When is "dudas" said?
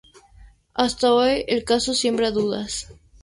2.31-2.87